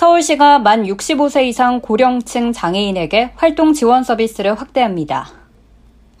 [0.00, 5.39] 서울시가 만 65세 이상 고령층 장애인에게 활동 지원 서비스를 확대합니다.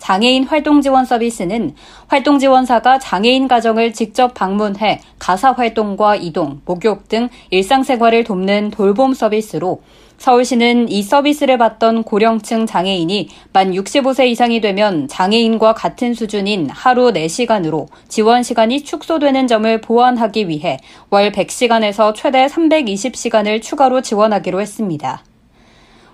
[0.00, 1.74] 장애인 활동 지원 서비스는
[2.08, 9.82] 활동 지원사가 장애인 가정을 직접 방문해 가사 활동과 이동, 목욕 등 일상생활을 돕는 돌봄 서비스로
[10.20, 17.86] 서울시는 이 서비스를 받던 고령층 장애인이 만 65세 이상이 되면 장애인과 같은 수준인 하루 4시간으로
[18.08, 20.78] 지원 시간이 축소되는 점을 보완하기 위해
[21.08, 25.22] 월 100시간에서 최대 320시간을 추가로 지원하기로 했습니다.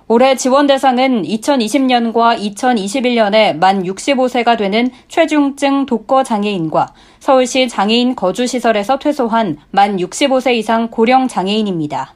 [0.08, 9.58] 올해 지원 대상은 2020년과 2021년에 만 65세가 되는 최중증 독거 장애인과 서울시 장애인 거주시설에서 퇴소한
[9.72, 12.14] 만 65세 이상 고령 장애인입니다.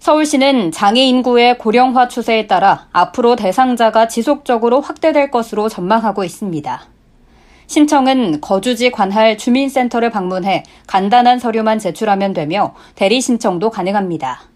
[0.00, 6.82] 서울시는 장애 인구의 고령화 추세에 따라 앞으로 대상자가 지속적으로 확대될 것으로 전망하고 있습니다.
[7.68, 14.51] 신청은 거주지 관할 주민센터를 방문해 간단한 서류만 제출하면 되며 대리 신청도 가능합니다.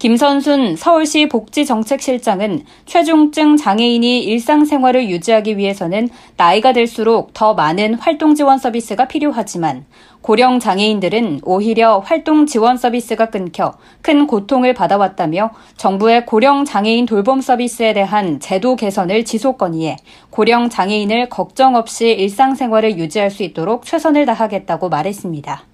[0.00, 9.08] 김선순 서울시 복지정책실장은 최중증 장애인이 일상생활을 유지하기 위해서는 나이가 들수록 더 많은 활동 지원 서비스가
[9.08, 9.84] 필요하지만
[10.22, 17.92] 고령 장애인들은 오히려 활동 지원 서비스가 끊겨 큰 고통을 받아왔다며 정부의 고령 장애인 돌봄 서비스에
[17.92, 19.98] 대한 제도 개선을 지속 건의해
[20.30, 25.69] 고령 장애인을 걱정 없이 일상생활을 유지할 수 있도록 최선을 다하겠다고 말했습니다.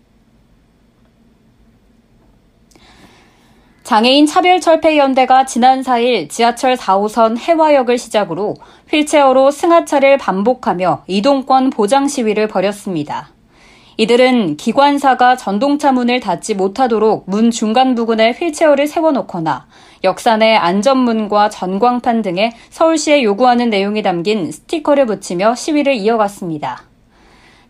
[3.87, 8.55] 장애인 차별철폐연대가 지난 4일 지하철 4호선 해화역을 시작으로
[8.91, 13.29] 휠체어로 승하차를 반복하며 이동권 보장 시위를 벌였습니다.
[13.97, 19.69] 이들은 기관사가 전동차 문을 닫지 못하도록 문 중간 부근에 휠체어를 세워놓거나
[20.41, 26.83] 내 안전문과 전광판 등에 서울시에 요구하는 내용이 담긴 스티커를 붙이며 시위를 이어갔습니다.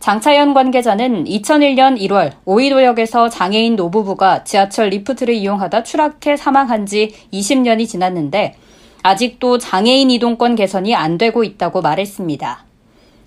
[0.06, 8.54] 장차연 관계자는 2001년 1월 오이도역에서 장애인 노부부가 지하철 리프트를 이용하다 추락해 사망한 지 20년이 지났는데
[9.02, 12.64] 아직도 장애인 이동권 개선이 안 되고 있다고 말했습니다.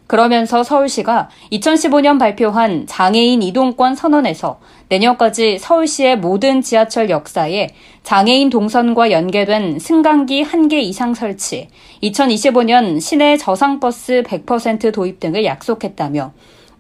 [0.08, 7.72] 그러면서 서울시가 2015년 발표한 장애인 이동권 선언에서 내년까지 서울시의 모든 지하철 역사에
[8.04, 11.68] 장애인 동선과 연계된 승강기 1개 이상 설치,
[12.04, 16.32] 2025년 시내 저상버스 100% 도입 등을 약속했다며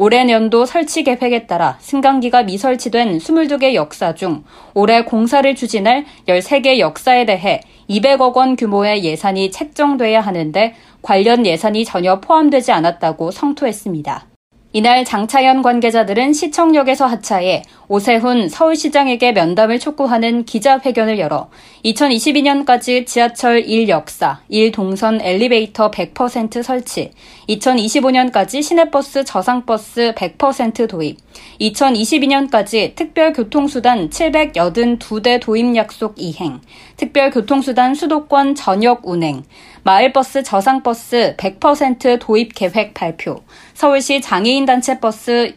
[0.01, 7.25] 올해 년도 설치 계획에 따라 승강기가 미설치된 22개 역사 중 올해 공사를 추진할 13개 역사에
[7.25, 14.28] 대해 200억 원 규모의 예산이 책정돼야 하는데 관련 예산이 전혀 포함되지 않았다고 성토했습니다.
[14.71, 21.49] 이날 장차연 관계자들은 시청역에서 하차해 오세훈 서울시장에게 면담을 촉구하는 기자회견을 열어
[21.85, 27.09] 2022년까지 지하철 1역사, 1동선 엘리베이터 100% 설치,
[27.49, 31.17] 2025년까지 시내버스 저상버스 100% 도입,
[31.59, 36.61] 2022년까지 특별교통수단 782대 도입 약속 이행,
[36.97, 39.41] 특별교통수단 수도권 전역 운행,
[39.83, 45.55] 마을버스 저상버스 100% 도입 계획 발표, 서울시 장애인단체 버스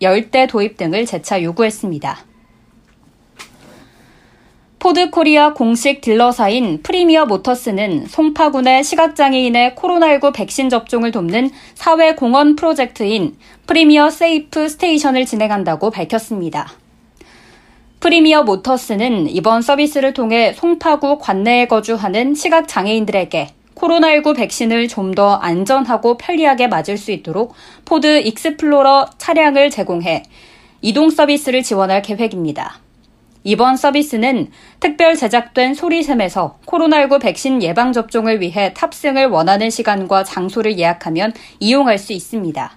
[0.00, 2.18] 10대 도입 등을 재차 요구했습니다.
[4.78, 13.36] 포드 코리아 공식 딜러사인 프리미어 모터스는 송파구의 시각장애인의 코로나19 백신 접종을 돕는 사회공헌 프로젝트인
[13.66, 16.70] 프리미어 세이프 스테이션을 진행한다고 밝혔습니다.
[18.00, 23.48] 프리미어 모터스는 이번 서비스를 통해 송파구 관내에 거주하는 시각장애인들에게
[23.84, 30.24] 코로나19 백신을 좀 더 안전하고 편리하게 맞을 수 있도록 포드 익스플로러 차량을 제공해
[30.80, 32.80] 이동 서비스를 지원할 계획입니다.
[33.44, 34.50] 이번 서비스는
[34.80, 42.76] 특별 제작된 소리샘에서 코로나19 백신 예방접종을 위해 탑승을 원하는 시간과 장소를 예약하면 이용할 수 있습니다.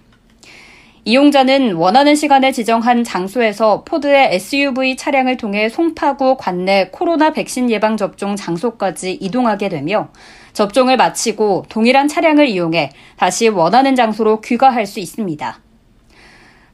[1.07, 8.36] 이용자는 원하는 시간에 지정한 장소에서 포드의 SUV 차량을 통해 송파구 관내 코로나 백신 예방 접종
[8.36, 10.09] 장소까지 이동하게 되며
[10.51, 15.62] 접종을 마치고 동일한 차량을 이용해 다시 원하는 장소로 귀가할 수 있습니다.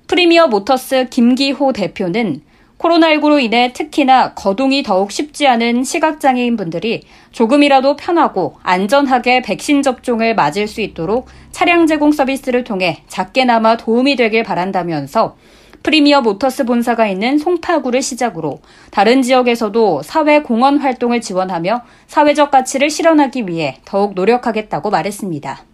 [0.08, 2.42] 프리미어 모터스 김기호 대표는
[2.84, 10.68] 코로나19로 인해 특히나 거동이 더욱 쉽지 않은 시각장애인 분들이 조금이라도 편하고 안전하게 백신 접종을 맞을
[10.68, 15.38] 수 있도록 차량 제공 서비스를 통해 작게나마 도움이 되길 바란다면서
[15.82, 18.60] 프리미어 모터스 본사가 있는 송파구를 시작으로
[18.92, 25.73] 다른 지역에서도 사회 공헌 활동을 지원하며 사회적 가치를 실현하기 위해 더욱 노력하겠다고 말했습니다.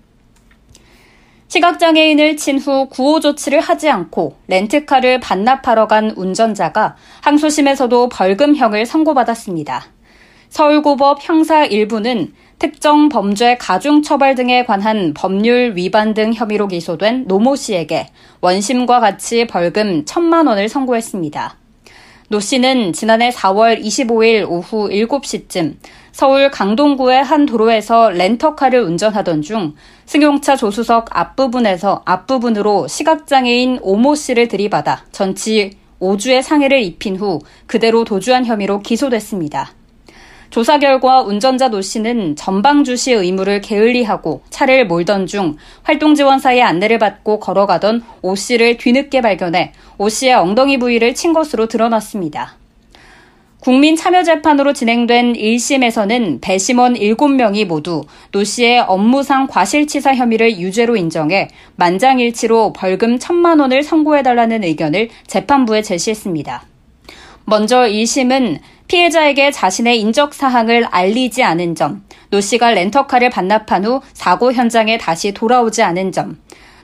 [1.50, 9.84] 시각장애인을 친 후 구호 조치를 하지 않고 렌트카를 반납하러 간 운전자가 항소심에서도 벌금형을 선고받았습니다.
[10.50, 18.10] 서울고법 형사 1부는 특정 범죄 가중처벌 등에 관한 법률 위반 등 혐의로 기소된 노모 씨에게
[18.42, 21.56] 원심과 같이 벌금 1천만 원을 선고했습니다.
[22.28, 25.78] 노 씨는 지난해 4월 25일 오후 7시쯤
[26.12, 29.76] 서울 강동구의 한 도로에서 렌터카를 운전하던 중
[30.06, 38.46] 승용차 조수석 앞부분에서 앞부분으로 시각장애인 오모 씨를 들이받아 전치 5주의 상해를 입힌 후 그대로 도주한
[38.46, 39.72] 혐의로 기소됐습니다.
[40.50, 47.40] 조사 결과 운전자 노 씨는 전방 주시 의무를 게을리하고 차를 몰던 중 활동지원사의 안내를 받고
[47.40, 52.59] 걸어가던 오 씨를 뒤늦게 발견해 오 씨의 엉덩이 부위를 친 것으로 드러났습니다.
[53.62, 63.18] 국민참여재판으로 진행된 1심에서는 배심원 7명이 모두 노 씨의 업무상 과실치상 혐의를 유죄로 인정해 만장일치로 벌금
[63.18, 66.64] 1천만 원을 선고해달라는 의견을 재판부에 제시했습니다.
[67.44, 74.54] 먼저 1심은 피해자에게 자신의 인적 사항을 알리지 않은 점, 노 씨가 렌터카를 반납한 후 사고
[74.54, 76.38] 현장에 다시 돌아오지 않은 점,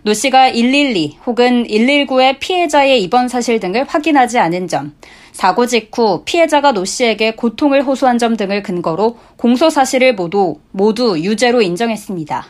[0.05, 4.93] 노 씨가 112 혹은 119에 피해자의 입원 사실 등을 확인하지 않은 점,
[5.31, 11.63] 사고 직후 피해자가 노 씨에게 고통을 호소한 점 등을 근거로 공소 사실을 모두 모두 유죄로
[11.63, 12.45] 인정했습니다.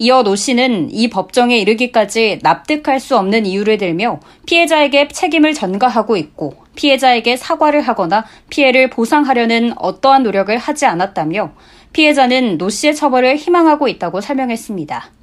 [0.00, 6.56] 이어 노 씨는 이 법정에 이르기까지 납득할 수 없는 이유를 들며 피해자에게 책임을 전가하고 있고
[6.74, 11.54] 피해자에게 사과를 하거나 피해를 보상하려는 어떠한 노력을 하지 않았다며
[11.94, 15.19] 피해자는 노 씨의 처벌을 희망하고 있다고 설명했습니다.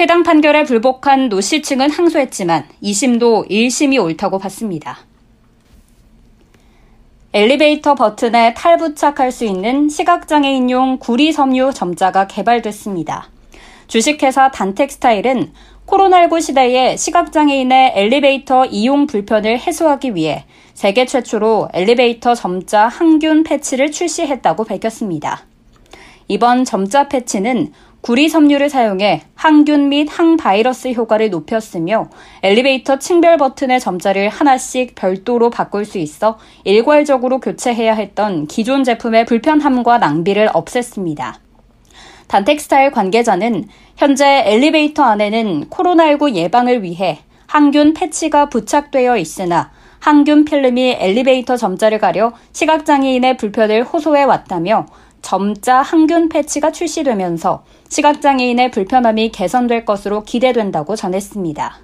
[0.00, 5.00] 해당 판결에 불복한 노씨 측은 항소했지만 2심도 1심이 옳다고 봤습니다.
[7.34, 13.28] 엘리베이터 버튼에 탈부착할 수 있는 시각장애인용 구리 섬유 점자가 개발됐습니다.
[13.88, 15.52] 주식회사 단텍스타일은
[15.86, 24.64] 코로나19 시대에 시각장애인의 엘리베이터 이용 불편을 해소하기 위해 세계 최초로 엘리베이터 점자 항균 패치를 출시했다고
[24.64, 25.44] 밝혔습니다.
[26.26, 32.08] 이번 점자 패치는 구리 섬유를 사용해 항균 및 항바이러스 효과를 높였으며
[32.42, 39.98] 엘리베이터 층별 버튼의 점자를 하나씩 별도로 바꿀 수 있어 일괄적으로 교체해야 했던 기존 제품의 불편함과
[39.98, 41.34] 낭비를 없앴습니다.
[42.28, 43.64] 단텍스타일 관계자는
[43.96, 47.18] 현재 엘리베이터 안에는 코로나19 예방을 위해
[47.48, 54.86] 항균 패치가 부착되어 있으나 항균 필름이 엘리베이터 점자를 가려 시각장애인의 불편을 호소해 왔다며
[55.22, 61.78] 점자 항균 패치가 출시되면서 시각장애인의 불편함이 개선될 것으로 기대된다고 전했습니다.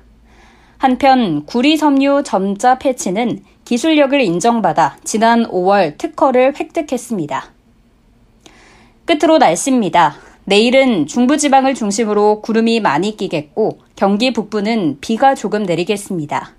[0.79, 7.53] 한편 구리 섬유 점자 패치는 기술력을 인정받아 지난 5월 특허를 획득했습니다.
[9.05, 10.17] 끝으로 날씨입니다.
[10.45, 16.55] 내일은 중부지방을 중심으로 구름이 많이 끼겠고 경기 북부는 비가 조금 내리겠습니다.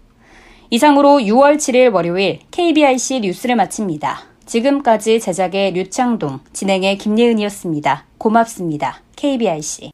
[0.69, 4.36] 이상으로 6월 7일 월요일 KBIC 뉴스를 마칩니다.
[4.47, 8.05] 지금까지 제작의 류창동, 진행의 김예은이었습니다.
[8.17, 9.01] 고맙습니다.
[9.15, 9.91] KBIC.